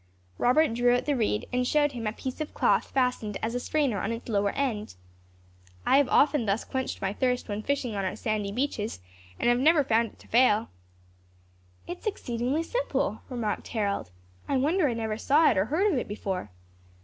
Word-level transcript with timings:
Robert 0.39 0.73
drew 0.73 0.95
out 0.95 1.05
the 1.05 1.15
reed, 1.15 1.47
and 1.53 1.67
showed 1.67 1.91
him 1.91 2.07
a 2.07 2.11
piece 2.11 2.41
of 2.41 2.55
cloth 2.55 2.85
fastened 2.89 3.37
as 3.43 3.53
a 3.53 3.59
strainer 3.59 3.99
on 4.01 4.11
its 4.11 4.27
lower 4.27 4.49
end. 4.53 4.95
"I 5.85 5.97
have 5.97 6.09
often 6.09 6.47
thus 6.47 6.63
quenched 6.63 7.03
my 7.03 7.13
thirst 7.13 7.47
when 7.47 7.61
fishing 7.61 7.95
on 7.95 8.03
our 8.03 8.15
sandy 8.15 8.51
beaches, 8.51 8.99
and 9.39 9.47
have 9.47 9.59
never 9.59 9.83
found 9.83 10.13
it 10.13 10.17
to 10.21 10.27
fail." 10.27 10.69
"It 11.85 11.99
is 11.99 12.07
exceedingly 12.07 12.63
simple," 12.63 13.21
remarked 13.29 13.67
Harold. 13.67 14.09
"I 14.49 14.57
wonder 14.57 14.89
I 14.89 14.95
never 14.95 15.19
saw 15.19 15.51
it 15.51 15.53
nor 15.53 15.65
heard 15.65 15.93
of 15.93 15.99
it 15.99 16.07
before." 16.07 16.49